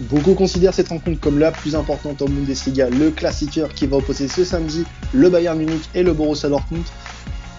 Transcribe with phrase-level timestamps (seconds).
[0.00, 4.28] Beaucoup considèrent cette rencontre comme la plus importante en Bundesliga, le classiqueur qui va opposer
[4.28, 6.84] ce samedi le Bayern Munich et le Borussia Dortmund.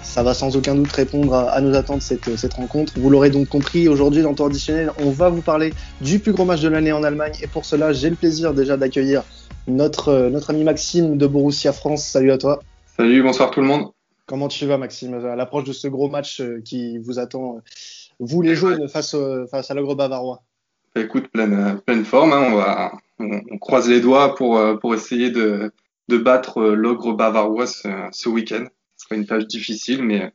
[0.04, 2.94] Ça va sans aucun doute répondre à, nos attentes cette, cette rencontre.
[2.96, 6.32] Vous l'aurez donc compris, aujourd'hui dans le temps additionnel, on va vous parler du plus
[6.32, 9.24] gros match de l'année en Allemagne et pour cela, j'ai le plaisir déjà d'accueillir
[9.68, 12.06] notre, notre ami Maxime de Borussia France.
[12.06, 12.62] Salut à toi.
[12.96, 13.92] Salut, bonsoir tout le monde.
[14.26, 15.14] Comment tu vas Maxime?
[15.14, 17.60] À l'approche de ce gros match euh, qui vous attend, euh,
[18.22, 19.16] vous les jaunes, face,
[19.52, 20.42] face à l'ogre bavarois
[20.96, 22.34] écoute, pleine, pleine forme.
[22.34, 22.50] Hein.
[22.52, 25.72] on, va, on, croise les doigts pour, euh, pour essayer de,
[26.08, 28.66] de battre euh, l'ogre bavarois ce, ce week-end.
[28.98, 30.32] Ce sera une tâche difficile, mais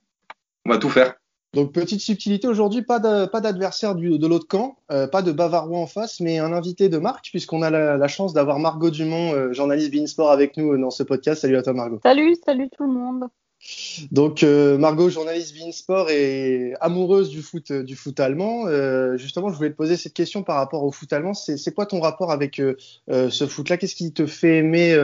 [0.64, 1.14] on va tout faire.
[1.52, 6.19] Donc petite subtilité aujourd'hui, pas d'adversaire de l'autre camp, euh, pas de Bavarois en face,
[6.19, 10.56] mais un invité de marque puisqu'on a la, chance d'avoir Margot Dumont, journaliste Beansport avec
[10.56, 11.42] nous dans ce podcast.
[11.42, 12.00] Salut à toi Margot.
[12.02, 13.28] Salut, salut tout le monde.
[14.10, 18.66] Donc euh, Margot, journaliste Sport et amoureuse du foot, euh, du foot allemand.
[18.66, 21.34] Euh, justement, je voulais te poser cette question par rapport au foot allemand.
[21.34, 22.60] C'est quoi ton rapport avec
[23.08, 23.77] ce foot-là?
[23.77, 24.97] Qu'est-ce qui te fait aimer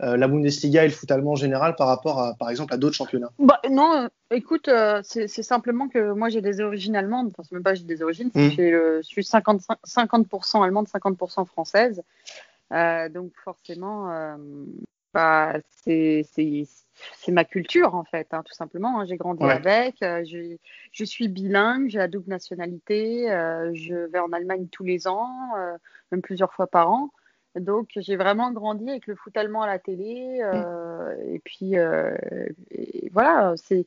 [0.00, 2.96] la Bundesliga et le foot allemand en général par rapport à, par exemple, à d'autres
[2.96, 3.30] championnats?
[3.38, 4.68] Bah, Non, écoute,
[5.02, 7.32] c'est simplement que moi j'ai des origines allemandes.
[7.36, 8.30] Enfin, même pas j'ai des origines.
[8.34, 8.50] Mmh.
[8.56, 12.02] Je suis 50, 50% allemande, 50% française.
[13.12, 14.36] donc forcément,
[15.14, 16.24] bah, c'est
[17.18, 19.00] c'est ma culture en fait, hein, tout simplement.
[19.00, 19.06] Hein.
[19.06, 20.24] J'ai grandi avec, euh,
[20.92, 25.56] je, suis bilingue, j'ai la double nationalité, euh, je vais en Allemagne tous les ans,
[25.56, 25.76] euh,
[26.12, 27.10] même plusieurs fois par an.
[27.54, 30.40] Donc j'ai vraiment grandi avec le foot allemand à la télé.
[30.42, 31.34] Mm.
[31.34, 31.74] Et puis
[33.12, 33.86] voilà, c'est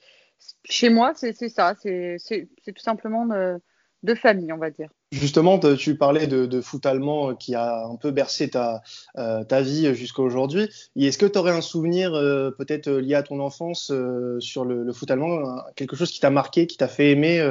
[0.64, 2.18] chez moi, c'est ça, c'est
[2.66, 4.90] tout simplement de famille, on va dire.
[5.12, 8.81] Justement, tu parlais de, foot allemand qui a un peu bercé ta,
[9.18, 10.70] euh, ta vie jusqu'à aujourd'hui.
[10.95, 14.92] Est-ce que tu aurais un souvenir euh, peut-être lié à ton enfance euh, sur le,
[14.94, 17.45] foot allemand, quelque chose qui t'a marqué, qui t'a fait aimer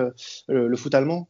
[0.48, 1.28] le, foot allemand?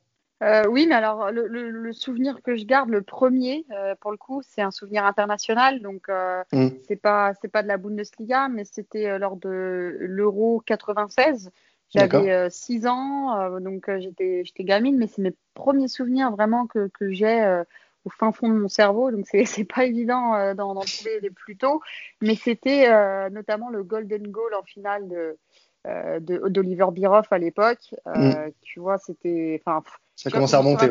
[0.69, 3.67] Oui, mais alors le, souvenir que je garde, le premier,
[4.01, 5.83] pour le coup, c'est un souvenir international.
[5.83, 6.07] Donc,
[6.53, 6.69] mmh.
[6.87, 11.51] c'est pas c'est pas de la Bundesliga, mais c'était lors de l'Euro 96.
[11.93, 16.67] J'avais 6 euh, ans, euh, donc euh, j'étais, gamine, mais c'est mes premiers souvenirs vraiment
[16.67, 17.63] que, que j'ai
[18.05, 21.81] au fin fond de mon cerveau, donc c'est, pas évident d'en, trouver les plus tôt,
[22.21, 22.89] mais c'était
[23.31, 27.95] notamment le Golden Goal en finale de, d'Oliver Biroff à l'époque.
[28.07, 28.51] Mm.
[28.63, 29.61] Tu vois, c'était.
[30.17, 30.91] Ça commence à remonter.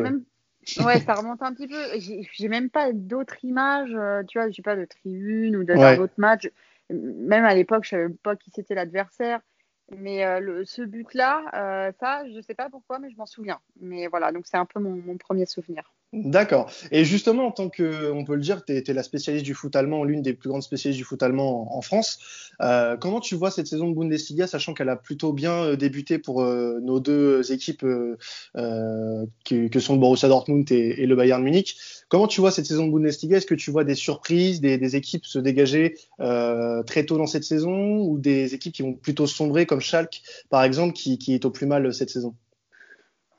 [0.84, 1.00] Ouais.
[1.00, 1.98] ça remonte un petit peu.
[1.98, 3.96] J'ai, même pas d'autres images,
[4.28, 6.50] tu vois, j'ai pas de tribune ou d'un autre match.
[6.90, 9.40] Même à l'époque, je savais pas qui c'était l'adversaire.
[9.90, 13.26] Mais euh, le, ce but-là, euh, ça, je ne sais pas pourquoi, mais je m'en
[13.26, 13.60] souviens.
[13.80, 15.92] Mais voilà, donc c'est un peu mon, mon premier souvenir.
[16.12, 16.68] D'accord.
[16.90, 19.76] Et justement, en tant que, on peut le dire, tu es, la spécialiste du foot
[19.76, 22.18] allemand, l'une des plus grandes spécialistes du foot allemand en, France.
[22.60, 26.18] Euh, comment tu vois cette saison de Bundesliga, sachant qu'elle a plutôt bien euh, débuté
[26.18, 28.16] pour euh, nos deux équipes euh,
[29.44, 31.76] que, que, sont le Borussia Dortmund et, et, le Bayern Munich?
[32.08, 33.36] Comment tu vois cette saison de Bundesliga?
[33.36, 37.44] Est-ce que tu vois des surprises, des, des équipes se dégager très tôt dans cette
[37.44, 41.44] saison ou des équipes qui vont plutôt sombrer, comme Schalke, par exemple, qui, qui est
[41.44, 42.34] au plus mal cette saison?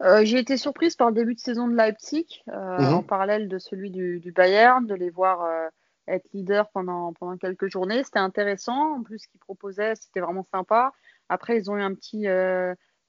[0.04, 2.94] Euh, j'ai été surprise par le début de saison de Leipzig, euh, mhm.
[2.94, 5.68] en parallèle de celui du, Bayern, de les voir euh,
[6.08, 8.04] être leader pendant, pendant quelques journées.
[8.04, 8.96] C'était intéressant.
[8.96, 10.94] En plus, ce qu'ils proposaient, c'était vraiment sympa.
[11.30, 12.26] Après, ils ont eu un petit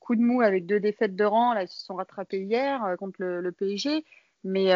[0.01, 1.55] coup de mou avec deux défaites de rang.
[1.55, 4.05] Là, ils se sont rattrapés hier contre le, PSG.
[4.45, 4.71] Mais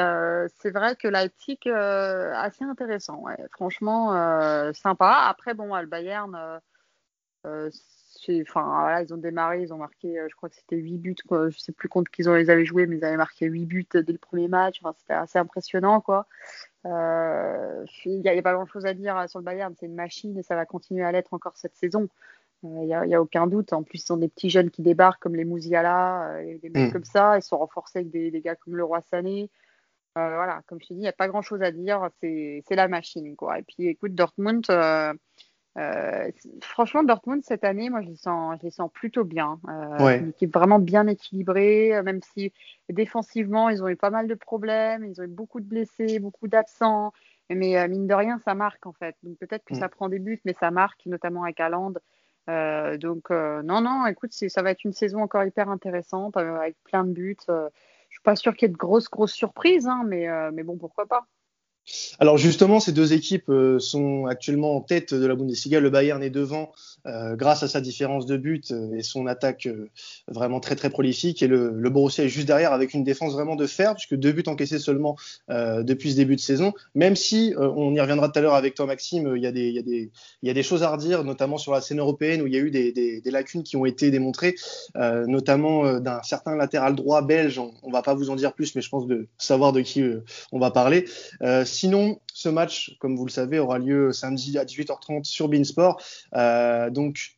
[0.56, 3.24] c'est vrai que Leipzig, assez intéressant.
[3.52, 5.26] Franchement, sympa.
[5.28, 6.60] Après, bon, le Bayern
[8.42, 11.50] enfin, ils ont démarré, ils ont marqué, euh, je crois que c'était 8 buts, quoi.
[11.50, 13.86] Je sais plus contre qui ils les avaient joués, mais ils avaient marqué 8 buts
[13.92, 14.80] dès le premier match.
[14.82, 16.26] Enfin, c'était assez impressionnant, quoi.
[16.86, 20.38] Euh, il n'y a, pas grand chose à dire sur le Bayern, c'est une machine
[20.38, 22.08] et ça va continuer à l'être encore cette saison.
[22.62, 23.72] Il n'y a, aucun doute.
[23.72, 26.90] En plus, ils sont des petits jeunes qui débarquent comme les Mouziala, et des mecs
[26.90, 26.92] mm.
[26.92, 27.38] comme ça.
[27.38, 29.50] Ils sont renforcés avec des, gars comme le Roi Sané.
[30.14, 32.08] voilà, comme je te dis, il n'y a pas grand chose à dire.
[32.20, 33.58] C'est la machine, quoi.
[33.58, 34.64] Et puis, écoute, Dortmund,
[35.76, 36.30] euh,
[36.62, 39.60] franchement, Dortmund cette année, moi je les sens, je les sens plutôt bien.
[39.68, 42.52] Euh, Une équipe vraiment bien équilibrée, euh, même si
[42.88, 46.48] défensivement ils ont eu pas mal de problèmes, ils ont eu beaucoup de blessés, beaucoup
[46.48, 47.12] d'absents.
[47.50, 49.16] Mais euh, mine de rien, ça marque en fait.
[49.22, 49.78] Donc peut-être que mm.
[49.78, 51.94] ça prend des buts, mais ça marque, notamment avec Haaland.
[52.48, 57.10] Donc non, non, écoute, ça va être une saison encore hyper intéressante avec plein de
[57.10, 57.36] buts.
[57.48, 57.68] je
[58.08, 61.06] suis pas sûre qu'il y ait de grosses, grosses surprises, hein, mais, mais bon, pourquoi
[61.06, 61.26] pas.
[62.18, 65.80] Alors justement, ces deux équipes euh, sont actuellement en tête de la Bundesliga.
[65.80, 66.72] Le Bayern est devant
[67.34, 69.68] grâce à sa différence de but et son attaque
[70.28, 71.42] vraiment très très prolifique.
[71.42, 74.42] Et le, Borussia est juste derrière avec une défense vraiment de fer, puisque deux buts
[74.46, 75.16] encaissés seulement
[75.48, 76.72] depuis ce début de saison.
[76.94, 79.68] Même si, on y reviendra tout à l'heure avec toi Maxime, il y, a des,
[79.68, 80.10] il, y a des,
[80.42, 82.56] il y a des choses à redire, notamment sur la scène européenne où il y
[82.56, 84.56] a eu des, des, lacunes qui ont été démontrées,
[84.94, 87.58] notamment d'un certain latéral droit belge.
[87.58, 90.04] On, on va pas vous en dire plus, mais je pense de savoir de qui
[90.52, 91.06] on va parler.
[91.64, 96.02] sinon, ce match, comme vous le savez, aura lieu samedi à 18h30 sur Beansport.
[96.34, 97.36] Euh, donc,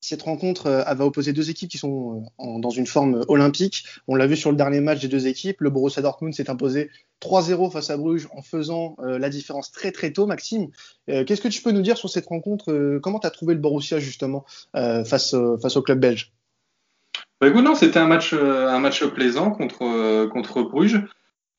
[0.00, 3.84] cette rencontre euh, va opposer deux équipes qui sont euh, dans une forme olympique.
[4.06, 5.60] On l'a vu sur le dernier match des deux équipes.
[5.60, 6.90] Le Borussia Dortmund s'est imposé
[7.20, 10.26] 3-0 face à Bruges en faisant la différence très très tôt.
[10.26, 10.68] Maxime,
[11.08, 13.98] qu'est-ce que tu peux nous dire sur cette rencontre Comment tu as trouvé le Borussia
[13.98, 16.32] justement face, face au club belge?
[17.40, 21.02] Bah, écoute, non, c'était un match, un match plaisant contre, contre Bruges.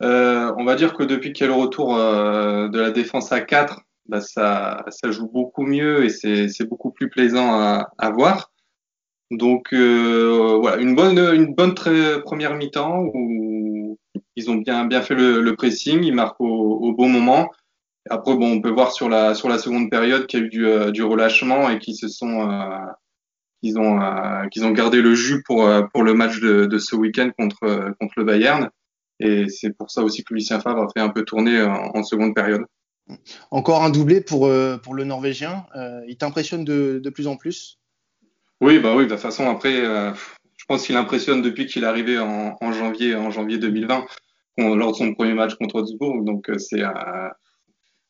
[0.01, 3.31] Euh, on va dire que depuis qu'il y a le retour euh, de la défense
[3.31, 8.09] à 4, bah, ça, ça joue beaucoup mieux et c'est beaucoup plus plaisant à, à
[8.09, 8.51] voir.
[9.31, 13.99] Donc euh, voilà, une bonne, une bonne très, première mi-temps où
[14.35, 17.49] ils ont bien, bien fait le, le pressing, ils marquent au, au, bon moment.
[18.09, 20.49] Après, bon, on peut voir sur la, sur la seconde période qu'il y a eu
[20.49, 22.79] du, euh, du relâchement et qu'ils se sont, euh,
[23.61, 26.95] qu'ils ont, euh, qu'ils ont gardé le jus pour, pour le match de, de ce
[26.95, 28.69] week-end contre, contre le Bayern.
[29.19, 32.33] Et c'est pour ça aussi que Lucien Favre a fait un peu tourner en, seconde
[32.33, 32.63] période.
[33.51, 35.65] Encore un doublé pour, euh, pour le Norvégien.
[35.75, 37.79] Euh, il t'impressionne de, de, plus en plus?
[38.61, 40.13] Oui, bah oui, de toute façon, après, euh,
[40.57, 44.05] je pense qu'il impressionne depuis qu'il est arrivé en, en, janvier, en janvier 2020,
[44.57, 46.23] lors de son premier match contre Augsbourg.
[46.23, 46.83] Donc, c'est,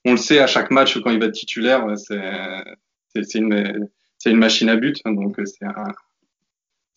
[0.05, 3.89] on le sait à chaque match quand il va être titulaire, c'est, une,
[4.25, 4.97] une machine à but.
[5.05, 5.65] Donc, c'est,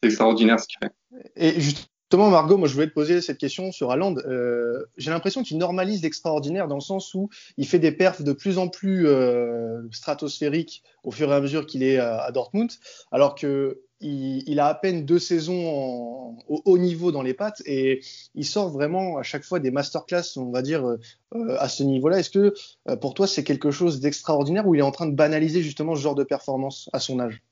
[0.03, 0.93] extraordinaire ce qu'il fait.
[1.37, 4.17] Et juste Justement, Margot, moi je voulais te poser cette question sur Haaland.
[4.27, 8.35] Euh, J'ai l'impression qu'il normalise l'extraordinaire dans le sens où il fait des perfs de
[8.35, 12.71] plus en plus euh, stratosphériques au fur et à mesure qu'il est à, Dortmund,
[13.13, 18.03] alors que il, a à peine deux saisons au haut niveau dans les pattes et
[18.35, 22.19] il sort vraiment à chaque fois des masterclass, on va dire, euh, à ce niveau-là.
[22.19, 22.53] Est-ce que
[22.97, 26.03] pour toi c'est quelque chose d'extraordinaire ou il est en train de banaliser justement ce
[26.03, 27.43] genre de performance à son âge?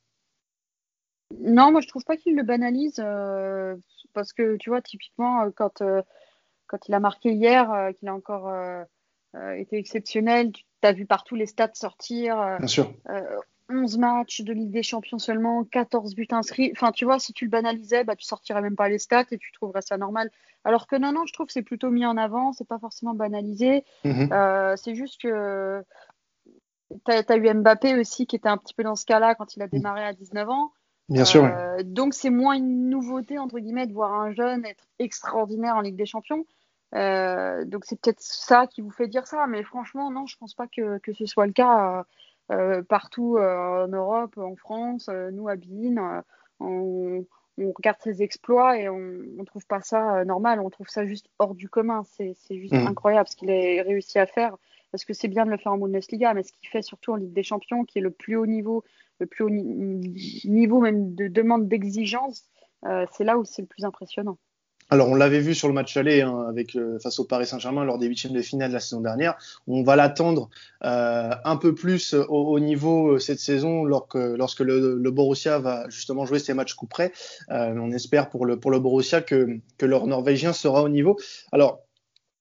[1.42, 3.76] Non, moi je trouve pas qu'il le banalise euh,
[4.12, 6.02] parce que tu vois, typiquement, euh, quand, euh,
[6.66, 8.52] quand il a marqué hier, euh, qu'il a encore
[9.56, 12.56] été exceptionnel, tu as vu partout les stats sortir.
[12.58, 12.92] Bien sûr.
[13.72, 16.72] 11 matchs de Ligue des Champions seulement, 14 buts inscrits.
[16.74, 19.38] Enfin, tu vois, si tu le banalisais, bah, tu sortirais même pas les stats et
[19.38, 20.28] tu trouverais ça normal.
[20.64, 23.14] Alors que non, non, je trouve que c'est plutôt mis en avant, c'est pas forcément
[23.14, 23.84] banalisé.
[24.04, 24.76] Mm -hmm.
[24.76, 25.84] c'est juste que
[27.04, 29.54] tu as, as, eu Mbappé aussi qui était un petit peu dans ce cas-là quand
[29.54, 30.72] il a démarré à 19 ans.
[31.10, 31.44] Bien sûr.
[31.44, 35.80] Euh, donc c'est moins une nouveauté entre guillemets de voir un jeune être extraordinaire en
[35.80, 36.46] Ligue des Champions.
[36.94, 40.54] Euh, donc c'est peut-être ça qui vous fait dire ça, mais franchement non, je pense
[40.54, 42.04] pas que, que ce soit le cas
[42.52, 46.22] euh, partout en Europe, en France, nous à Bean,
[46.60, 47.24] on,
[47.58, 51.28] on, regarde ses exploits et on, ne trouve pas ça normal, on trouve ça juste
[51.40, 52.02] hors du commun.
[52.04, 52.86] C'est juste mmh.
[52.86, 54.56] incroyable ce qu'il a réussi à faire
[54.90, 57.16] parce que c'est bien de le faire en Bundesliga, mais ce qu'il fait surtout en
[57.16, 58.84] Ligue des Champions, qui est le plus haut niveau
[59.20, 62.44] le plus haut niveau même de demande d'exigence,
[62.86, 64.38] euh, c'est là où c'est le plus impressionnant.
[64.92, 67.84] Alors, on l'avait vu sur le match aller hein, avec euh, face au Paris Saint-Germain
[67.84, 69.36] lors des huitièmes de finale la saison dernière.
[69.68, 70.50] On va l'attendre
[70.84, 75.88] euh, un peu plus au, au, niveau cette saison lorsque, lorsque le, le, Borussia va
[75.90, 77.12] justement jouer ses matchs coup près.
[77.48, 81.16] On espère pour le pour le Borussia que que leur Norvégien sera au niveau.
[81.52, 81.84] Alors,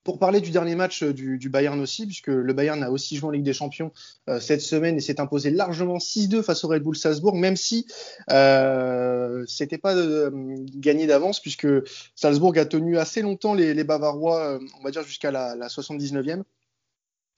[0.09, 3.27] pour parler du dernier match euh, du, Bayern aussi, puisque le Bayern a aussi joué
[3.27, 3.91] en Ligue des Champions
[4.27, 7.85] euh, cette semaine et s'est imposé largement 6-2 face au Red Bull Salzbourg, même si
[8.31, 10.31] euh, c'était pas euh,
[10.73, 11.67] gagné d'avance, puisque
[12.15, 16.41] Salzbourg a tenu assez longtemps les, Bavarois, on va dire jusqu'à la, la 79e.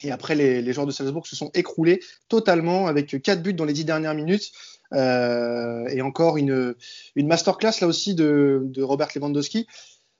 [0.04, 3.74] Et après, les, joueurs de Salzbourg se sont écroulés totalement avec quatre buts dans les
[3.74, 4.50] dix dernières minutes.
[4.94, 6.74] Et encore une,
[7.18, 9.68] masterclass là aussi de Robert Lewandowski.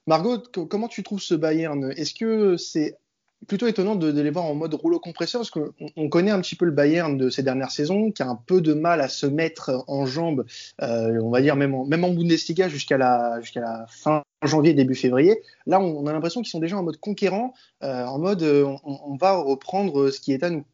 [0.06, 1.92] Margot, comment tu trouves ce Bayern?
[1.96, 2.98] Est-ce que c'est
[3.46, 5.40] plutôt étonnant de, les voir en mode rouleau compresseur?
[5.40, 8.28] Parce qu'on on connaît un petit peu le Bayern de ces dernières saisons qui a
[8.28, 10.44] un peu de mal à se mettre en jambes,
[10.82, 13.40] euh, on va dire même en, même Bundesliga jusqu'à la,
[13.88, 15.40] fin janvier, début février.
[15.66, 17.54] Là, on, a l'impression qu'ils sont déjà en mode conquérant,
[17.84, 20.64] euh, en mode euh, on, va reprendre ce qui est à nous.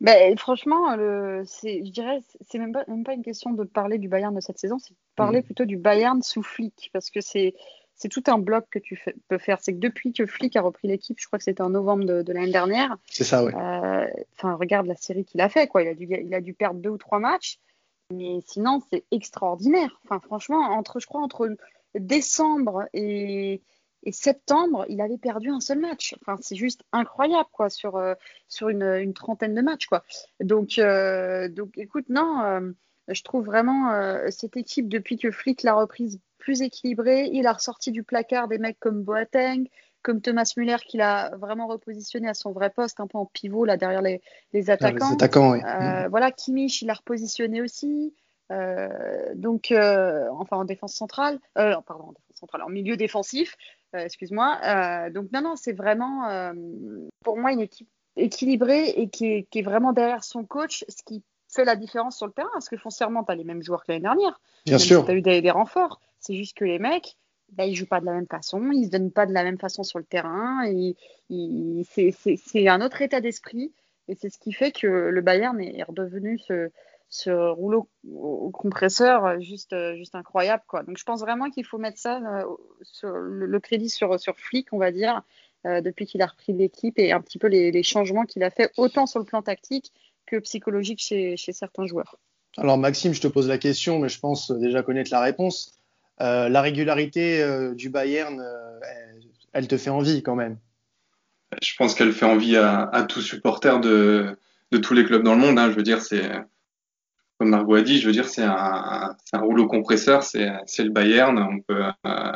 [0.00, 4.08] Ben, franchement, le, je dirais, c'est même pas, même pas une question de parler du
[4.08, 5.44] Bayern de cette saison, c'est de parler mmh.
[5.44, 7.54] plutôt du Bayern sous Flick, parce que c'est
[8.00, 9.58] c'est tout un bloc que tu fais, peux faire.
[9.60, 12.22] C'est que depuis que Flick a repris l'équipe, je crois que c'était en novembre de,
[12.22, 12.96] de l'année dernière.
[13.04, 13.44] C'est ça.
[13.44, 15.82] Enfin, euh, regarde la série qu'il a fait, quoi.
[15.82, 17.58] Il a dû, il a dû perdre deux ou trois matchs,
[18.10, 20.00] mais sinon c'est extraordinaire.
[20.04, 21.54] Enfin, franchement, entre, je crois, entre
[21.94, 23.60] décembre et
[24.02, 26.16] Et septembre, il avait perdu un seul match.
[26.22, 28.14] Enfin, c'est juste incroyable, quoi, sur, euh,
[28.48, 30.04] sur une, une, trentaine de matchs, quoi.
[30.40, 32.70] Donc, euh, donc écoute, non, euh,
[33.08, 33.92] je trouve vraiment
[34.30, 37.28] cette équipe, depuis que Flick l'a reprise, plus équilibrée.
[37.32, 39.64] Il a ressorti du placard des mecs comme Boateng,
[40.02, 43.66] comme Thomas Muller, qu'il a vraiment repositionné à son vrai poste, un peu en pivot,
[43.66, 44.22] là, derrière les,
[44.54, 45.08] les attaquants.
[45.08, 45.60] les attaquants, oui.
[46.08, 48.14] Voilà, Kimmich, il l'a repositionné aussi.
[49.34, 53.56] donc, enfin, en défense centrale, pardon, en défense centrale, en milieu défensif.
[53.94, 54.58] Euh, excuse-moi.
[54.64, 56.52] Euh, donc non, non, c'est vraiment euh,
[57.24, 61.02] pour moi une équipe équilibrée et qui est, qui est, vraiment derrière son coach, ce
[61.04, 63.84] qui fait la différence sur le terrain, parce que foncièrement, tu as les mêmes joueurs
[63.84, 64.40] que l'année dernière.
[64.66, 65.04] Bien sûr.
[65.04, 66.00] tu as eu des, renforts.
[66.20, 67.16] C'est juste que les mecs,
[67.52, 69.58] bah, ils jouent pas de la même façon, ils se donnent pas de la même
[69.58, 70.64] façon sur le terrain.
[70.66, 70.96] Et,
[71.84, 73.72] c'est un autre état d'esprit.
[74.08, 76.70] Et c'est ce qui fait que le Bayern est redevenu ce,
[77.10, 80.62] ce rouleau au compresseur juste, juste incroyable.
[80.68, 80.84] Quoi.
[80.84, 82.44] Donc je pense vraiment qu'il faut mettre ça, euh,
[82.82, 85.22] sur le, crédit sur, sur Flick, on va dire,
[85.66, 88.50] euh, depuis qu'il a repris l'équipe et un petit peu les, les changements qu'il a
[88.50, 89.92] fait, autant sur le plan tactique
[90.24, 92.14] que psychologique chez, chez, certains joueurs.
[92.56, 95.72] Alors Maxime, je te pose la question, mais je pense déjà connaître la réponse.
[96.20, 98.40] Euh, la régularité euh, du Bayern,
[98.82, 100.58] elle, elle, te fait envie quand même
[101.60, 104.38] Je pense qu'elle fait envie à, à tout supporter de,
[104.70, 105.58] de tous les clubs dans le monde.
[105.58, 105.70] Hein.
[105.70, 106.30] Je veux dire, c'est
[107.40, 110.44] comme Margot a dit, je veux dire, c'est un, un, rouleau compresseur, c'est
[110.78, 111.38] le Bayern.
[111.38, 112.32] On peut, euh,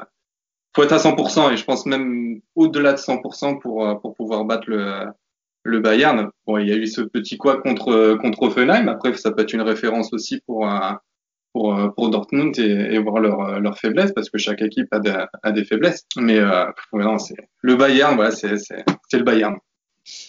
[0.75, 4.47] faut être à 100% et je pense même au-delà de 100% pour, euh, pour pouvoir
[4.47, 5.05] battre le,
[5.63, 6.31] le Bayern.
[6.47, 8.89] Bon, il y a eu ce petit quoi contre, contre Offenheim.
[8.89, 10.93] Après, ça peut être une référence aussi pour, euh,
[11.53, 15.15] pour, pour Dortmund et, et voir leur, leur faiblesse parce que chaque équipe a, des,
[15.43, 16.07] a des faiblesses.
[16.17, 17.19] Mais euh, non,
[17.61, 18.55] le Bayern, voilà, c'est
[19.13, 19.59] le Bayern.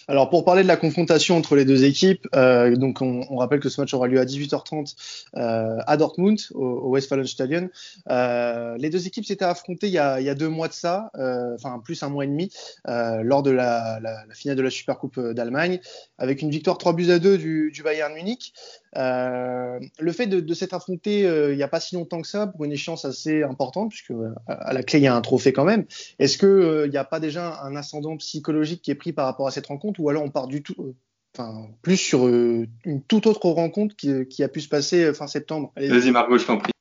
[0.08, 3.80] Alors pour parler de la confrontation entre les deux équipes, euh, on, rappelle que ce
[3.80, 4.94] match aura lieu à 18h30
[5.36, 7.68] euh, à Dortmund au, Westfalenstadion.
[8.10, 11.10] Euh, les deux équipes s'étaient affrontées il y, a, deux mois de ça,
[11.54, 12.50] enfin plus un mois et demi,
[12.86, 14.00] lors de la,
[14.32, 15.80] finale de la Supercoupe d'Allemagne,
[16.18, 18.52] avec une victoire 3 buts à 2 du, du Bayern Munich.
[18.96, 22.28] Euh, le fait de, de s'être affronté euh, il n'y a pas si longtemps que
[22.28, 25.20] ça pour une échéance assez importante, puisque euh, à la clé il y a un
[25.20, 25.84] trophée quand même,
[26.18, 29.50] est-ce qu'il n'y a pas déjà un ascendant psychologique qui est pris par rapport à
[29.50, 30.94] cette rencontre, ou alors on part du tout,
[31.36, 35.72] enfin plus sur une toute autre rencontre qui, qui, a pu se passer fin septembre?
[35.76, 36.72] Vas-y Margot, je t'en prie.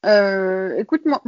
[0.79, 1.21] écoute, moi,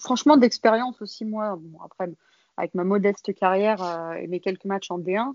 [0.00, 2.10] franchement d'expérience aussi moi, bon, après
[2.56, 5.32] avec ma modeste carrière et mes quelques matchs en D1.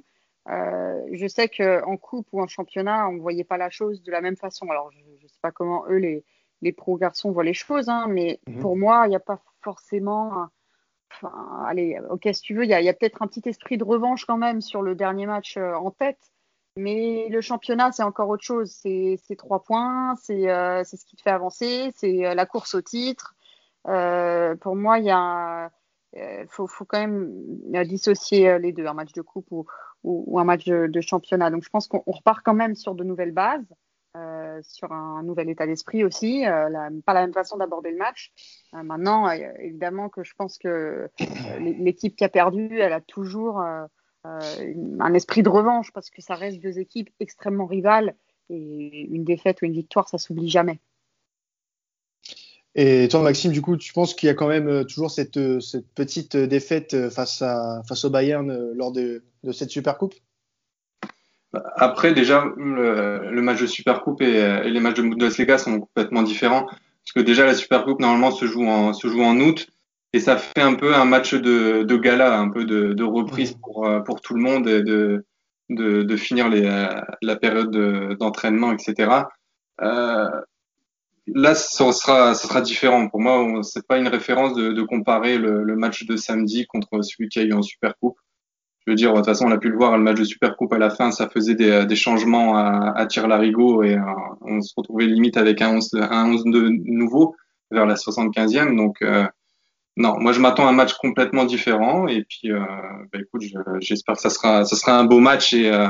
[0.50, 4.12] Euh, je sais qu'en coupe ou en championnat, on ne voyait pas la chose de
[4.12, 4.70] la même façon.
[4.70, 6.24] Alors, je ne sais pas comment eux, les,
[6.62, 8.60] les pro garçons, voient les choses, hein, mais mmh.
[8.60, 10.48] pour moi, il n'y a pas forcément.
[11.12, 13.84] Enfin, allez, ok, si tu veux, il y a, a peut-être un petit esprit de
[13.84, 16.32] revanche quand même sur le dernier match euh, en tête.
[16.78, 18.72] Mais le championnat, c'est encore autre chose.
[18.72, 23.36] C'est trois points, c'est euh, ce qui te fait avancer, c'est la course au titre.
[23.84, 25.72] Pour moi, il y a
[26.18, 27.32] euh, faut, quand même
[27.86, 31.50] dissocier les deux, un match de coupe ou, un match de, championnat.
[31.50, 33.66] Donc je pense qu'on repart quand même sur de nouvelles bases,
[34.18, 37.98] euh, sur un nouvel état d'esprit aussi, euh, la, pas la même façon d'aborder le
[37.98, 38.32] match.
[38.74, 43.02] Euh, maintenant, euh, évidemment que je pense que euh, l'équipe qui a perdu, elle a
[43.02, 43.60] toujours
[44.24, 48.16] un esprit de revanche parce que ça reste deux équipes extrêmement rivales
[48.50, 50.80] et une défaite ou une victoire, ça s'oublie jamais.
[52.76, 55.38] Et toi, Maxime, du coup, tu penses qu'il y a quand même euh, toujours cette,
[55.38, 60.14] euh, cette petite euh, défaite face, à, face au Bayern lors de, de cette Supercoupe?
[61.76, 66.22] Après, déjà, le, le, match de Supercoupe et, et les matchs de Bundesliga sont complètement
[66.22, 66.66] différents.
[66.66, 69.68] Parce que déjà, la Supercoupe, normalement, se joue en, se joue en août.
[70.14, 73.58] Et ça fait un peu un match de, de gala, un peu de, de reprise
[73.62, 75.26] pour, pour tout le monde, et de,
[75.70, 76.88] de, de finir les,
[77.22, 77.72] la période
[78.20, 79.24] d'entraînement, etc.
[79.82, 80.30] Euh,
[81.34, 83.08] là, ça sera, ça sera différent.
[83.10, 87.02] Pour moi, c'est pas une référence de, de comparer le, le, match de samedi contre
[87.02, 88.18] celui qui a eu en Supercoupe.
[88.86, 90.72] Je veux dire, de toute façon, on a pu le voir, le match de Supercoupe
[90.74, 94.02] à la fin, ça faisait des, des changements à, à tir larigot et euh,
[94.42, 97.36] on se retrouvait limite avec un 11, un 11 de nouveau
[97.72, 98.78] vers la 75e.
[98.78, 99.26] Donc, euh,
[99.98, 102.60] non, moi je m'attends à un match complètement différent et puis, euh,
[103.12, 103.44] bah, écoute,
[103.82, 105.90] j'espère que ça sera, ça sera un beau match et euh,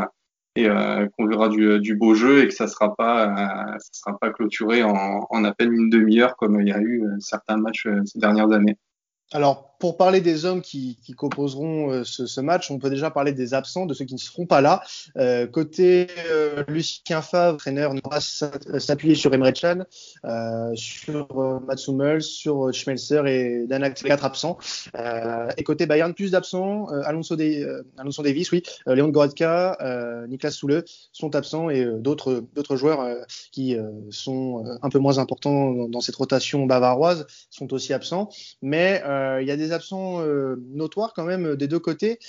[0.58, 2.66] et euh, qu'on verra du, du, beau jeu et que ça
[2.98, 6.80] pas euh, sera pas clôturé en, en à peine une demi-heure comme il y a
[6.80, 8.76] eu euh, certains matchs euh, ces dernières années.
[9.34, 13.54] Alors, pour parler des hommes qui, composeront euh, ce, match, on peut déjà parler des
[13.54, 14.82] absents, de ceux qui ne seront pas là.
[15.18, 19.48] Euh, côté euh, Lucien Favre, entraîneur, ne va s'appuyer sur Emre
[20.74, 24.58] sur Mats Hummels, sur Schmelzer et Danak, quatre absents.
[25.58, 26.88] et côté Bayern, plus d'absents.
[27.06, 33.76] Alonso, Davis, oui, Léon Goretzka, Niklas Soule sont absents et d'autres d'autres joueurs qui
[34.10, 38.30] sont un peu moins importants dans, dans, cette rotation bavaroise sont aussi absents.
[38.62, 39.02] Mais
[39.42, 40.22] il y a des absents
[40.74, 42.20] notoires quand même des deux côtés.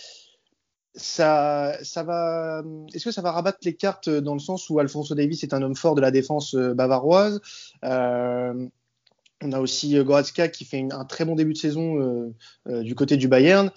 [0.94, 2.62] Ça, ça va.
[2.92, 5.62] Est-ce que ça va rabattre les cartes dans le sens où Alfonso Davis est un
[5.62, 7.40] homme fort de la défense bavaroise
[7.82, 12.32] On a aussi Goretzka qui fait un très bon début de saison
[12.66, 13.70] du côté du Bayern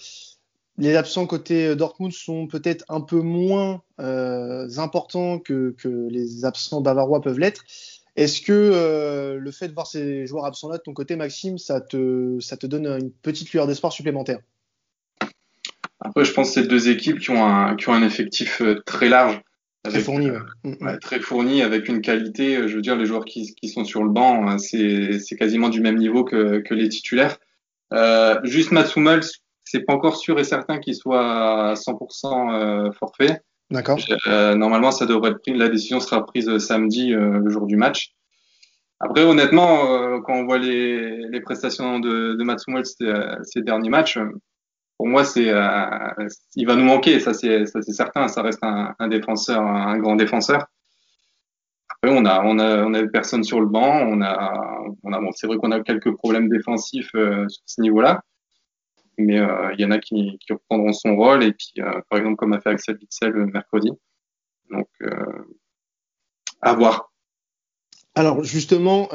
[0.82, 5.76] les absents côté euh, Dortmund sont peut-être un peu moins euh, importants que,
[6.10, 7.64] les absents bavarois peuvent l'être.
[8.16, 11.80] Est-ce que euh, le fait de voir ces joueurs absents-là de ton côté, Maxime, ça
[11.80, 14.40] te, ça te donne une petite lueur d'espoir supplémentaire?
[16.00, 19.08] Après, je pense que c'est deux équipes qui ont un, qui ont un effectif très
[19.08, 19.40] large.
[19.84, 21.00] très fourni, mm, mm.
[21.00, 22.68] Très fourni, avec une qualité.
[22.68, 25.98] Je veux dire, les joueurs qui, sont sur le banc, hein, c'est quasiment du même
[25.98, 27.38] niveau que, les titulaires.
[28.44, 29.22] juste Matsumel,
[29.72, 33.42] c'est pas encore sûr et certain qu'il soit à 100% euh, forfait.
[33.72, 33.98] D'accord.
[34.28, 35.54] Euh, normalement, ça devrait être pris.
[35.54, 38.14] La décision sera prise euh, samedi, le jour du match.
[39.00, 44.20] Après, honnêtement, quand on voit les, prestations de, de Matsumel ces, derniers matchs,
[44.98, 45.52] pour moi, c'est,
[46.56, 47.20] il va nous manquer.
[47.20, 48.28] Ça, c'est, certain.
[48.28, 50.68] Ça reste un, un, défenseur, un grand défenseur.
[51.90, 54.02] Après, on a, on a, on a personne sur le banc.
[54.08, 58.22] On a, on a, bon, c'est vrai qu'on a quelques problèmes défensifs sur ce niveau-là
[59.22, 62.36] mais euh, il y en a qui, reprendront son rôle et puis euh, par exemple
[62.36, 63.92] comme a fait Axel Witzel mercredi.
[64.70, 64.88] Donc
[66.62, 67.12] à voir.
[68.16, 69.10] Alors justement,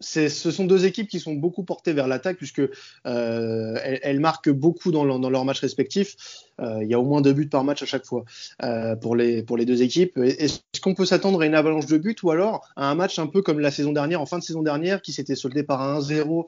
[0.00, 4.92] ce sont deux équipes qui sont beaucoup portées vers l'attaque puisque euh, elles, marquent beaucoup
[4.92, 6.16] dans, leurs matchs respectifs.
[6.60, 8.24] Euh, il y a au moins deux buts par match à chaque fois
[8.62, 10.16] euh, pour, les, deux équipes.
[10.18, 13.26] Est-ce qu'on peut s'attendre à une avalanche de buts ou alors à un match un
[13.26, 15.98] peu comme la saison dernière, en fin de saison dernière, qui s'était soldé par un
[16.00, 16.46] 1-0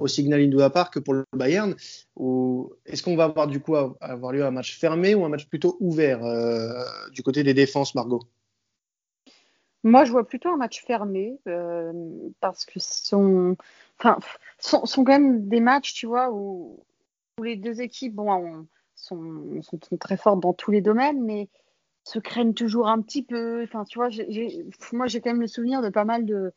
[0.00, 1.74] au Signal Iduna Park pour le Bayern
[2.16, 5.46] ou est-ce qu'on va avoir du coup avoir lieu un match fermé ou un match
[5.46, 6.20] plutôt ouvert
[7.12, 8.20] du côté des défenses, Margot?
[9.82, 11.92] Moi, je vois plutôt un match fermé euh,
[12.40, 13.56] parce que sont,
[13.98, 14.18] enfin,
[14.58, 16.84] sont, sont, quand même des matchs, tu vois, où,
[17.38, 21.48] où les deux équipes bon, sont, sont, très fortes dans tous les domaines, mais
[22.04, 23.62] se craignent toujours un petit peu.
[23.62, 24.08] Enfin, tu vois,
[24.92, 26.52] moi, j'ai quand même le souvenir de pas mal de,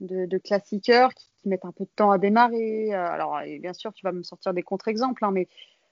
[0.00, 2.94] de, de classiqueurs qui, mettent un peu de temps à démarrer.
[2.94, 5.46] Euh, alors, bien sûr, tu vas me sortir des contre-exemples, hein, mais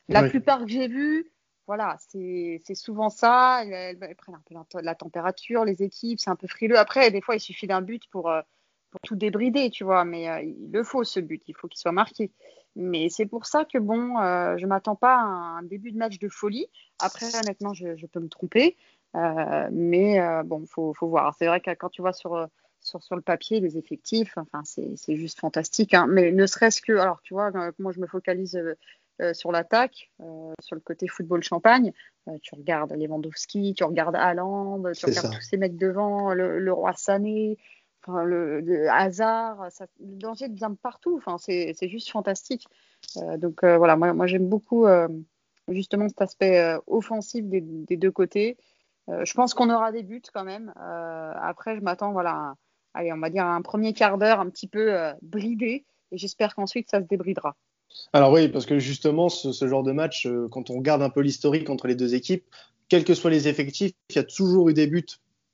[0.08, 1.30] la plupart que j'ai vus,
[1.74, 3.64] voilà, c'est souvent ça.
[3.64, 6.76] Elles, prennent un peu la, température, les équipes, c'est un peu frileux.
[6.78, 8.42] Après, des fois, il suffit d'un but pour, euh,
[9.02, 10.04] tout débrider, tu vois.
[10.04, 11.42] Mais euh, il le faut, ce but.
[11.46, 12.30] Il faut qu'il soit marqué.
[12.76, 16.18] Mais c'est pour ça que, bon, euh, je m'attends pas à un début de match
[16.18, 16.66] de folie.
[16.98, 18.76] Après, honnêtement, je, peux me tromper.
[19.14, 21.34] mais bon, faut, faut voir.
[21.38, 22.48] C'est vrai que quand tu vois sur,
[22.82, 25.94] sur, sur le papier les effectifs, enfin, c'est juste fantastique.
[25.94, 26.06] Hein.
[26.06, 28.60] Mais ne serait-ce que, alors, tu vois, moi, je me focalise
[29.20, 31.92] euh, sur l'attaque, euh, sur le côté football champagne.
[32.28, 36.94] Euh, tu regardes Lewandowski, tu regardes Haaland, tu regardes tous ces mecs devant, le, roi
[36.94, 37.58] Sané,
[38.02, 41.14] enfin, le, Hazard, ça, le danger vient partout.
[41.18, 42.66] Enfin, c'est juste fantastique.
[43.36, 44.86] donc voilà, moi, moi j'aime beaucoup
[45.68, 47.60] justement cet aspect offensif des,
[47.96, 48.56] deux côtés.
[49.08, 50.72] je pense qu'on aura des buts quand même.
[50.76, 52.54] après, je m'attends, voilà,
[52.94, 56.90] allez, on va dire un premier quart d'heure un petit peu bridé, et j'espère qu'ensuite
[56.90, 57.56] ça se débridera.
[58.12, 61.20] Alors oui, parce que justement, ce, genre de match, euh, quand on regarde un peu
[61.20, 62.44] l'historique entre les deux équipes,
[62.88, 65.06] quels que soient les effectifs, il y a toujours eu des buts,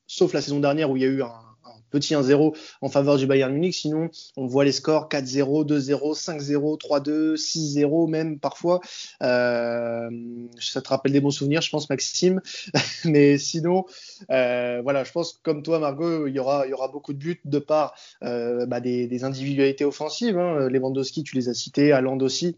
[0.06, 1.47] sauf la saison dernière où il y a eu un,
[1.90, 3.74] petit 1-0 en faveur du Bayern Munich.
[3.74, 8.80] Sinon, on voit les scores 4-0, 2-0, 5-0, 3-2, 6-0 même parfois.
[9.22, 10.08] Euh,
[10.60, 12.40] ça te rappelle des bons souvenirs, je pense, Maxime.
[13.04, 13.84] Mais sinon,
[14.30, 17.94] euh, voilà, je pense comme toi, Margot, il y aura, beaucoup de buts de part
[18.22, 20.38] euh, bah, des, individualités offensives.
[20.38, 20.68] Hein.
[20.68, 22.56] Lewandowski, tu les as cités, Haaland aussi.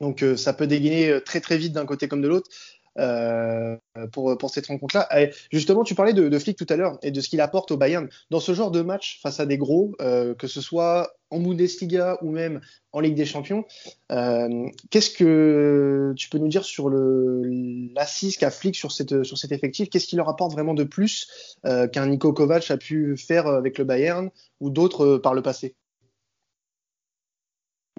[0.00, 2.48] Donc ça peut dégainer très très vite d'un côté comme de l'autre.
[2.98, 3.76] Euh,
[4.12, 5.08] pour, pour cette rencontre-là.
[5.52, 7.76] Justement, tu parlais de, de Flick tout à l'heure et de ce qu'il apporte au
[7.76, 8.08] Bayern.
[8.30, 12.18] Dans ce genre de match face à des gros, euh, que ce soit en Bundesliga
[12.22, 12.60] ou même
[12.92, 13.64] en Ligue des Champions,
[14.10, 19.52] euh, qu'est-ce que tu peux nous dire sur l'assise qu'a Flick sur, cette, sur cet
[19.52, 19.88] effectif?
[19.88, 23.84] Qu'est-ce qui leur apporte vraiment de plus qu'un Nico Kovac a pu faire avec le
[23.84, 25.76] Bayern ou d'autres par le passé?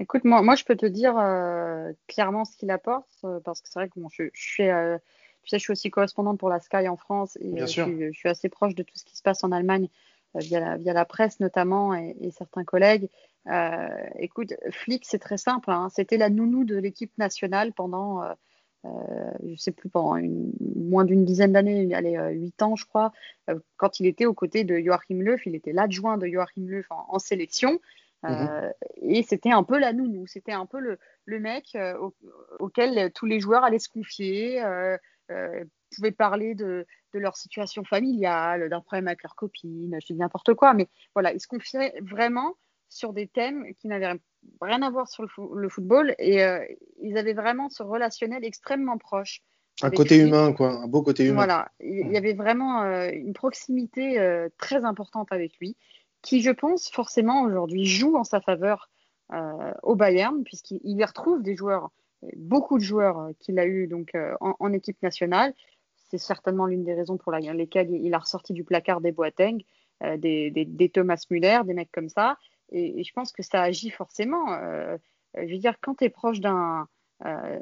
[0.02, 3.70] Écoute, moi, moi, je peux te dire euh, clairement ce qu'il apporte, euh, parce que
[3.70, 4.98] c'est vrai que je, suis, euh,
[5.44, 8.50] tu sais, je suis aussi correspondante pour la Sky en France et je suis, assez
[8.50, 9.90] proche de tout ce qui se passe en Allemagne
[10.34, 13.10] via, la, via la presse notamment et, certains collègues.
[14.18, 15.70] écoute, Flick, c'est très simple.
[15.70, 15.90] Hein.
[15.94, 18.24] C'était la nounou de l'équipe nationale pendant,
[18.84, 23.12] je sais plus, pendant une, moins d'une dizaine d'années, allez, huit ans, je crois,
[23.78, 25.40] quand il était aux côtés de Joachim Löw.
[25.46, 27.80] Il était l'adjoint de Joachim Löw en sélection.
[28.24, 28.48] Mhm.
[28.50, 31.98] Euh, et c'était un peu la nounou, c'était un peu le, le mec euh,
[32.60, 34.98] auquel tous les joueurs allaient se confier, euh,
[35.96, 40.54] pouvaient parler de, de, leur situation familiale, d'un problème avec leur copine, je dis n'importe
[40.54, 42.56] quoi, mais voilà, ils se confiaient vraiment
[42.92, 44.20] sur des thèmes qui n'avaient
[44.60, 46.64] rien à voir sur le, football et euh,
[47.02, 49.42] ils avaient vraiment ce relationnel extrêmement proche.
[49.82, 51.36] Un côté humain, quoi, un beau côté humain.
[51.36, 55.76] Voilà, il y avait vraiment euh, une proximité euh, très importante avec lui,
[56.22, 58.90] qui, je pense, forcément aujourd'hui joue en sa faveur
[59.82, 61.90] au Bayern, puisqu'il y retrouve des joueurs,
[62.36, 65.54] beaucoup de joueurs qu'il a eu donc en, équipe nationale.
[66.10, 69.60] C'est certainement l'une des raisons pour lesquelles il a ressorti du placard des Boateng,
[70.18, 72.38] des, des, Thomas Müller, des mecs comme ça.
[72.72, 74.54] Et, je pense que ça agit forcément.
[74.54, 74.98] Euh,
[75.36, 76.88] je veux dire, quand tu es proche d'un.
[77.26, 77.60] Euh,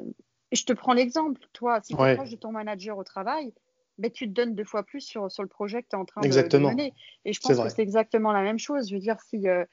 [0.52, 3.52] je te prends l'exemple, toi, si tu es proche de ton manager au travail,
[4.00, 6.04] ben, tu te donnes deux fois plus sur, sur le projet que tu es en
[6.04, 6.94] train de, mener.
[7.24, 8.88] Et je pense que c'est exactement la même chose.
[8.88, 9.64] Je veux dire, si, euh,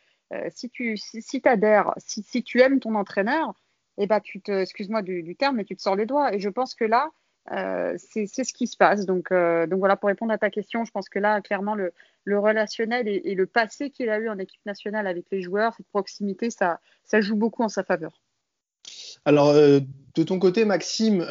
[0.49, 3.53] si tu si, adhères, si, si, tu aimes ton entraîneur,
[3.97, 6.33] et eh ben, tu te, excuse-moi du, du, terme, mais tu te sors les doigts.
[6.33, 7.09] Et je pense que là,
[7.51, 9.05] euh, c'est ce qui se passe.
[9.05, 11.93] Donc, euh, donc voilà, pour répondre à ta question, je pense que là, clairement, le,
[12.25, 15.87] le relationnel et, le passé qu'il a eu en équipe nationale avec les joueurs, cette
[15.87, 18.21] proximité, ça, ça joue beaucoup en sa faveur.
[19.25, 19.79] Alors, euh,
[20.15, 21.25] de ton côté, Maxime,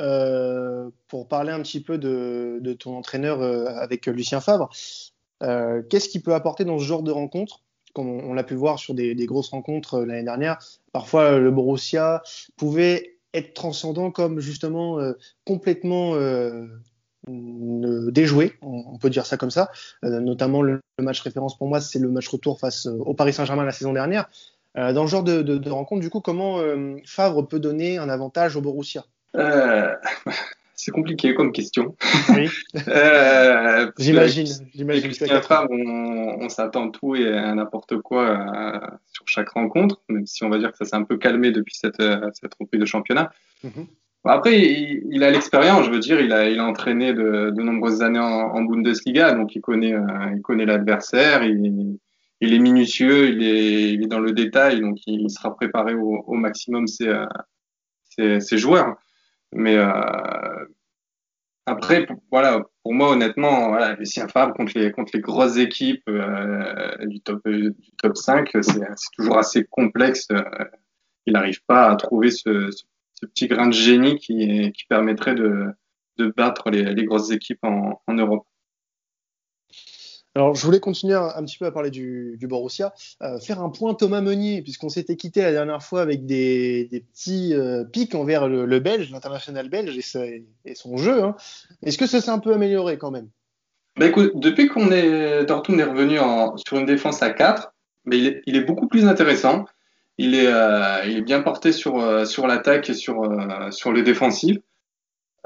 [1.09, 4.69] pour parler un petit peu de, ton entraîneur avec Lucien Favre,
[5.41, 7.63] qu'est-ce qu'il peut apporter dans ce genre de rencontre
[7.95, 10.59] comme on, l'a pu voir sur des, grosses rencontres l'année dernière,
[10.93, 12.23] parfois le Borussia
[12.59, 15.13] pouvait être transcendant comme justement euh,
[15.45, 16.67] complètement euh,
[17.29, 19.71] déjoué, on, peut dire ça comme ça.
[20.05, 23.65] Euh, notamment le, match référence pour moi, c'est le match retour face au Paris Saint-Germain
[23.65, 24.29] la saison dernière.
[24.77, 26.61] Dans ce genre de, rencontre, du coup, comment
[27.05, 29.05] Favre peut donner un avantage au Borussia?
[30.77, 31.97] C'est compliqué comme question.
[32.35, 32.49] Oui.
[32.89, 34.47] euh, j'imagine.
[34.75, 35.11] J'imagine.
[35.71, 40.51] on, on s'attend tout et à n'importe quoi euh, sur chaque rencontre, même si on
[40.51, 43.31] va dire que ça s'est un peu calmé depuis cette, euh, cette reprise de championnat.
[43.65, 43.87] Mhm.
[44.25, 48.03] Après, il, a l'expérience, je veux dire, il a, il a entraîné de, de nombreuses
[48.03, 50.03] années en, Bundesliga, donc il connaît, euh,
[50.35, 51.99] il connaît l'adversaire, il,
[52.41, 56.25] il, est minutieux, il est, il est dans le détail, donc il sera préparé au,
[56.27, 57.13] au maximum ses,
[58.05, 58.97] ses, ses joueurs.
[59.53, 60.65] Mais euh,
[61.67, 67.07] après, voilà, pour moi, honnêtement, voilà, Lucien Favre contre les, contre les grosses équipes euh,
[67.07, 68.81] du, top, du top 5, c'est
[69.17, 70.29] toujours assez complexe.
[70.31, 70.43] Euh,
[71.27, 75.65] il n'arrive pas à trouver ce, ce, petit grain de génie qui, qui permettrait de,
[76.19, 78.47] de battre les, les grosses équipes en, en Europe.
[80.37, 82.93] Alors, je voulais continuer un, petit peu à parler du, Borussia.
[83.23, 87.55] Euh, faire un point Thomas Meunier, puisqu'on s'était quitté la dernière fois avec des, petits
[87.55, 91.23] euh, pics envers le, Belge, l'international belge et, son jeu.
[91.23, 91.37] Hein.
[91.83, 93.31] Est-ce que ça s'est un peu amélioré quand même?
[93.97, 96.19] Bah écoute, depuis qu'on est Dortmund est revenu
[96.67, 97.73] sur une défense à 4,
[98.05, 99.65] mais il est, beaucoup plus intéressant.
[100.19, 103.23] Il est, euh, bien porté sur, sur l'attaque et sur,
[103.71, 104.59] sur le défensif.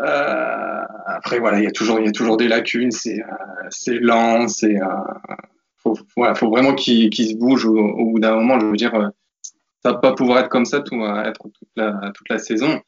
[0.01, 2.91] Euh, après, voilà, il y a toujours, il y a toujours des lacunes.
[2.91, 4.49] C'est, euh, c'est lent.
[4.49, 4.87] C'est, euh,
[5.79, 8.59] faut, voilà, faut vraiment qu'il, qu'il se bouge au, au, bout d'un moment.
[8.59, 9.11] Je veux dire,
[9.83, 12.81] ça va pas pouvoir être comme ça tout, être toute la, toute la saison.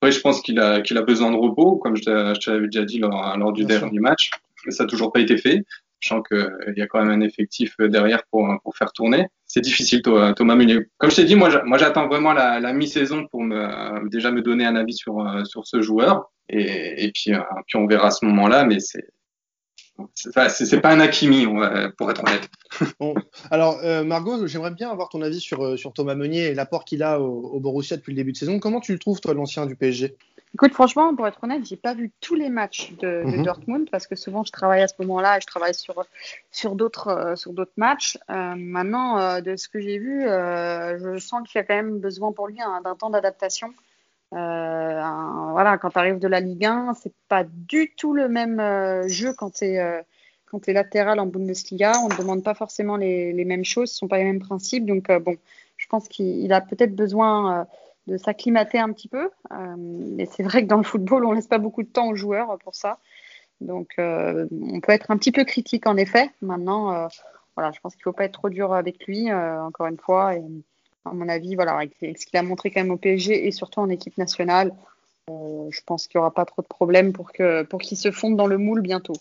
[0.00, 2.84] Après, je pense qu'il a, qu'il a besoin de repos, comme je, te l'avais déjà
[2.84, 4.30] dit lors, lors du dernier match.
[4.68, 5.62] Ça n'a toujours pas été fait,
[6.00, 9.26] sachant qu'il y a quand même un effectif derrière pour, pour faire tourner.
[9.46, 10.86] C'est difficile, Thomas Meunier.
[10.98, 14.40] Comme je t'ai dit, moi, moi j'attends vraiment la, la mi-saison pour me, déjà me
[14.40, 16.30] donner un avis sur, sur ce joueur.
[16.52, 19.06] Et, puis, euh, puis on verra à ce moment-là, mais c'est
[20.14, 21.46] c'est pas un Hakimi,
[21.98, 22.48] pour être honnête.
[23.00, 23.14] Bon.
[23.50, 26.86] Alors, euh, Margot, j'aimerais bien avoir ton avis sur, euh, sur Thomas Meunier et l'apport
[26.86, 28.58] qu'il a au, Borussia depuis le début de saison.
[28.58, 30.16] Comment tu le trouves, toi, l'ancien du PSG
[30.54, 33.42] Écoute, franchement, pour être honnête, j'ai pas vu tous les matchs de, mhm.
[33.42, 36.06] Dortmund parce que souvent je travaille à ce moment-là et je travaille sur,
[36.50, 38.16] sur d'autres sur d'autres matchs.
[38.28, 42.48] maintenant, de ce que j'ai vu, je sens qu'il y a quand même besoin pour
[42.48, 43.74] lui d'un temps d'adaptation.
[44.32, 48.60] Euh, voilà, quand tu arrives de la Ligue 1, c'est pas du tout le même
[48.60, 50.00] euh, jeu quand tu es, euh,
[50.46, 51.92] quand es latéral en Bundesliga.
[52.04, 54.86] On ne demande pas forcément les, les, mêmes choses, ce sont pas les mêmes principes.
[54.86, 55.36] Donc, bon,
[55.76, 57.66] je pense qu'il a peut-être besoin
[58.06, 59.30] de s'acclimater un petit peu.
[59.76, 62.58] mais c'est vrai que dans le football, on laisse pas beaucoup de temps aux joueurs
[62.58, 62.98] pour ça.
[63.60, 66.30] Donc, on peut être un petit peu critique en effet.
[66.42, 67.08] Maintenant,
[67.56, 70.34] voilà, je pense qu'il faut pas être trop dur avec lui, encore une fois.
[71.04, 73.80] À mon avis, voilà, avec ce qu'il a montré quand même au PSG et surtout
[73.80, 74.74] en équipe nationale,
[75.30, 78.46] euh, je pense qu'il n'y aura pas trop de problèmes pour qu'il se fonde dans
[78.46, 79.14] le moule bientôt.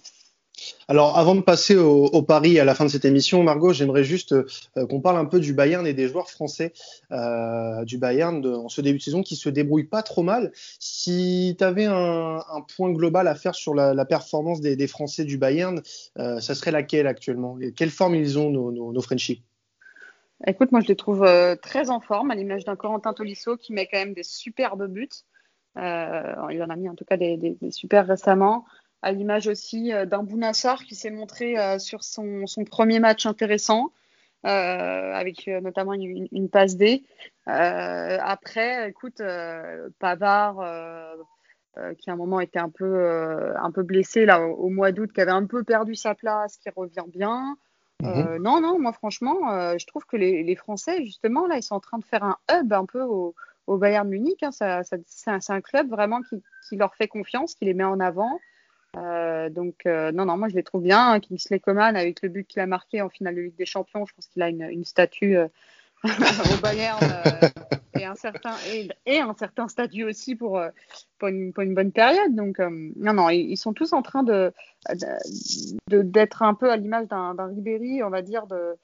[0.87, 4.33] Alors, avant de passer au, pari à la fin de cette émission, Margot, j'aimerais juste
[4.33, 6.73] euh, qu'on parle un peu du Bayern et des joueurs français
[7.11, 10.51] euh, du Bayern en ce début de saison qui se débrouillent pas trop mal.
[10.79, 12.39] Si tu avais un,
[12.75, 15.81] point global à faire sur la, performance des, Français du Bayern,
[16.17, 17.57] euh, ça serait laquelle actuellement?
[17.75, 19.43] Quelle forme ils ont, nos, nos, nos Frenchies?
[20.47, 23.73] Écoute, moi je les trouve euh, très en forme, à l'image d'un Corentin Tolisso qui
[23.73, 25.09] met quand même des superbes buts.
[25.77, 28.65] Euh, il en a mis en tout cas des, des, super récemment.
[29.01, 33.25] À l'image aussi euh, d'un Bounassar qui s'est montré euh, sur son, son, premier match
[33.25, 33.91] intéressant.
[34.43, 37.03] avec notamment une, passe D.
[37.45, 39.21] après, écoute,
[39.99, 40.55] Pavard,
[41.97, 45.19] qui à un moment était un peu, un peu blessé là, au, mois d'août, qui
[45.19, 47.57] avait un peu perdu sa place, qui revient bien.
[48.01, 48.37] Mhm.
[48.37, 51.97] non, non, moi franchement, je trouve que les, Français, justement, là, ils sont en train
[51.97, 53.35] de faire un hub un peu au,
[53.67, 54.41] Bayern Munich.
[54.41, 58.39] Hein, c'est un, club vraiment qui, leur fait confiance, qui les met en avant.
[58.97, 61.11] Euh, donc, euh, non, non, moi je les trouve bien.
[61.11, 64.05] Hein, Kingsley Coman, avec le but qu'il a marqué en finale de Ligue des Champions,
[64.05, 65.47] je pense qu'il a une, statue euh,
[66.03, 66.99] au Bayern
[67.95, 68.55] et, un certain,
[69.05, 70.61] et, un certain statut aussi pour,
[71.17, 72.35] pour, une, bonne période.
[72.35, 74.53] Donc, non, non, ils, sont tous en train de
[75.87, 78.77] d'être un peu à l'image d'un Ribéry, on va dire, de,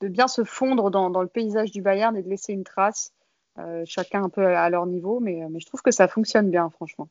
[0.00, 3.12] de, bien se fondre dans, dans, le paysage du Bayern et de laisser une trace.
[3.58, 6.70] Euh, chacun un peu à leur niveau, mais, mais, je trouve que ça fonctionne bien,
[6.70, 7.08] franchement.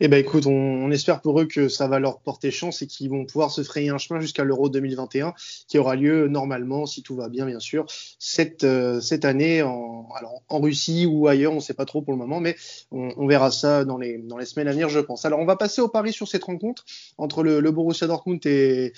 [0.00, 3.08] Eh ben écoute, on, espère pour eux que ça va leur porter chance et qu'ils
[3.08, 5.34] vont pouvoir se frayer un chemin jusqu'à l'Euro 2021,
[5.68, 7.86] qui aura lieu normalement, si tout va bien, bien sûr,
[8.18, 10.08] cette, euh, année en,
[10.50, 12.56] Russie ou ailleurs, on ne sait pas trop pour le moment, mais
[12.90, 15.24] on, verra ça dans les, semaines à venir, je pense.
[15.24, 16.84] Alors, on va passer au pari sur cette rencontre
[17.18, 18.92] entre le, Borussia Dortmund et,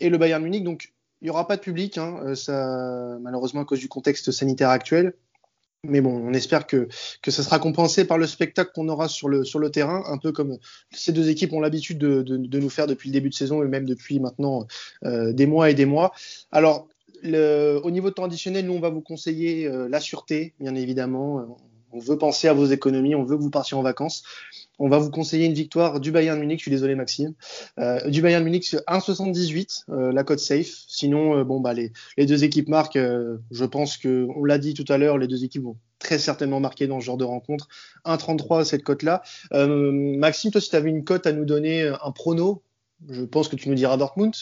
[0.00, 0.64] le Bayern Munich.
[0.64, 4.70] Donc, il n'y aura pas de public, hein, euh, malheureusement à cause du contexte sanitaire
[4.70, 5.14] actuel.
[5.88, 6.88] Mais bon, on espère que,
[7.22, 10.18] que ça sera compensé par le spectacle qu'on aura sur le, sur le terrain, un
[10.18, 10.58] peu comme
[10.92, 13.66] ces deux équipes ont l'habitude de, de, nous faire depuis le début de saison et
[13.66, 14.66] même depuis maintenant
[15.04, 16.12] euh, des mois et des mois.
[16.52, 16.86] Alors,
[17.22, 20.74] le, au niveau de temps additionnel, nous, on va vous conseiller euh, la sûreté, bien
[20.74, 21.56] évidemment.
[21.92, 24.22] On veut penser à vos économies, on veut que vous partiez en vacances.
[24.78, 27.34] On va vous conseiller une victoire du Bayern Munich, je suis désolé Maxime,
[27.78, 30.84] euh, du Bayern Munich 1,78, euh, la cote safe.
[30.88, 32.98] Sinon, euh, bon bah les, les, deux équipes marquent.
[33.50, 36.60] Je pense que on l'a dit tout à l'heure, les deux équipes vont très certainement
[36.60, 37.68] marquer dans ce genre de rencontre.
[38.06, 39.22] 1,33 cette cote-là.
[39.52, 42.62] Maxime, toi, si tu avais une cote à nous donner, un prono,
[43.08, 44.34] je pense que tu nous diras Dortmund.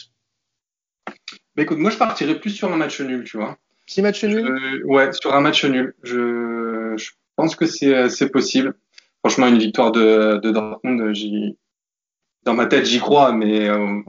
[1.55, 3.57] Bah écoute, moi je partirais plus sur un match nul, tu vois.
[3.85, 4.85] Petit match nul.
[4.85, 5.95] ouais, sur un match nul.
[6.03, 7.09] Je, je
[7.39, 8.75] pense que c'est possible
[9.19, 11.13] franchement, une victoire de, de Dortmund,
[12.43, 14.01] dans ma tête, j'y crois, mais euh,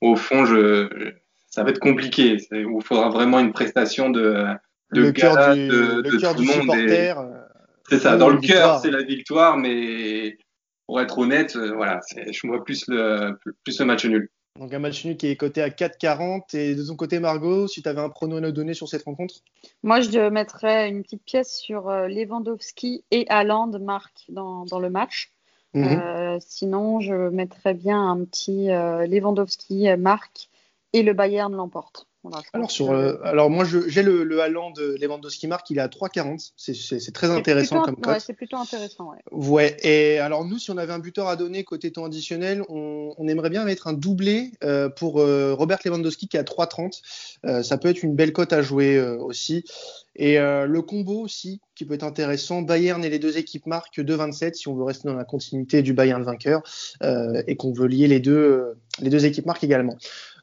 [0.00, 1.12] au fond, je,
[1.50, 2.38] ça va être compliqué.
[2.52, 4.44] Il faudra vraiment une prestation de,
[4.92, 6.76] de le cœur du, de, le tout le monde.
[6.76, 7.40] Euh,
[7.88, 10.38] c'est ça, dans le cœur, c'est la victoire, mais
[10.86, 14.30] pour être honnête, euh, voilà, je vois plus le, plus le match nul.
[14.58, 16.56] Donc un match nul qui est coté à 4,40.
[16.56, 19.02] Et de ton côté, Margot, si tu avais un prono à nous donner sur cette
[19.02, 19.34] rencontre?
[19.82, 24.90] Moi, je mettrais une petite pièce sur euh, Lewandowski et Haaland marque dans, dans le
[24.90, 25.32] match.
[25.74, 25.84] Mhm.
[25.84, 30.48] Euh, sinon, je mettrais bien un petit euh, Lewandowski marque
[30.92, 32.06] et le Bayern l'emporte
[32.52, 35.88] alors, sur, euh, alors moi j'ai le, le Haaland de Lewandowski mark, il est à
[35.88, 36.52] 3,40.
[36.56, 38.14] C'est très intéressant comme cote.
[38.14, 39.10] Ouais, c'est plutôt intéressant.
[39.10, 39.18] Ouais.
[39.32, 39.76] ouais.
[39.82, 43.28] Et alors nous, si on avait un buteur à donner côté temps additionnel, on, on
[43.28, 47.62] aimerait bien mettre un doublé euh, pour euh, Robert Lewandowski qui est à 3,30.
[47.62, 49.64] ça peut être une belle cote à jouer aussi.
[50.16, 54.54] Et le combo aussi, qui peut être intéressant, Bayern et les deux équipes marquent 2,27
[54.54, 56.62] si on veut rester dans la continuité du Bayern vainqueur
[57.02, 59.96] et qu'on veut lier les deux, les deux équipes marquent également.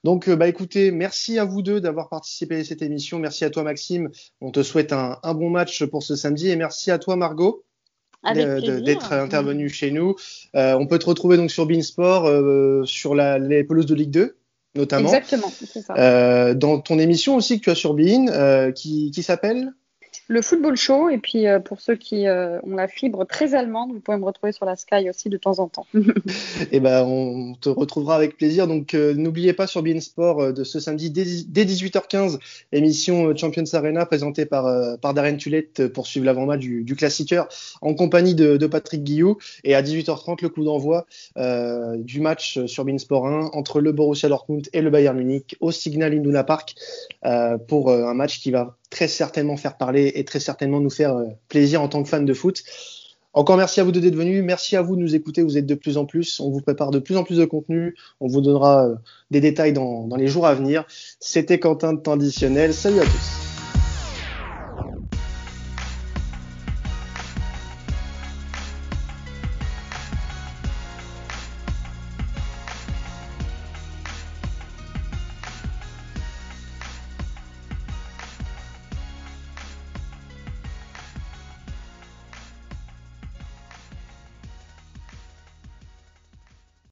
[0.04, 3.20] Donc, euh, bah, écoutez, merci à vous deux d'avoir participé à cette émission.
[3.20, 4.10] Merci à toi, Maxime.
[4.40, 6.50] On te souhaite un, bon match pour ce samedi.
[6.50, 7.64] Et merci à toi, Margot.
[8.34, 10.16] d'être intervenu chez nous.
[10.56, 14.12] Euh, on peut te retrouver donc sur Beansport, euh, sur la, les pelouses de Ligue
[14.12, 14.38] 2
[14.74, 15.10] notamment.
[15.10, 16.54] Exactement, c'est ça.
[16.54, 19.74] dans ton émission aussi que tu as sur Bean, qui, qui s'appelle?
[20.32, 21.10] Le football show.
[21.10, 24.24] Et puis euh, pour ceux qui euh, ont la fibre très allemande, vous pouvez me
[24.24, 25.86] retrouver sur la Sky aussi de temps en temps.
[25.94, 26.00] et
[26.72, 28.68] eh ben on te retrouvera avec plaisir.
[28.68, 32.38] Donc euh, n'oubliez pas sur Sport de ce samedi dès, 18h15,
[32.72, 37.50] émission Champions Arena présentée par, par Darren Tulette pour suivre l'avant-match du, du classiqueur
[37.82, 39.38] en compagnie de, de, Patrick Guillou.
[39.64, 41.08] Et à 18h30, le coup d'envoi
[41.98, 46.14] du match sur Sport 1 entre le Borussia Dortmund et le Bayern Munich au Signal
[46.14, 46.76] Iduna Park
[47.68, 51.26] pour un match qui va très certainement faire parler et très certainement nous faire euh,
[51.50, 52.62] plaisir en tant que fan de foot.
[53.34, 55.76] Encore merci à vous d'être venus, merci à vous de nous écouter, vous êtes de
[55.76, 58.86] plus en plus, on vous prépare de plus en plus de contenu, on vous donnera
[58.86, 58.96] euh,
[59.32, 60.86] des détails dans, dans les jours à venir.
[61.20, 63.51] C'était Quentin de Temps Additionnel, salut à tous.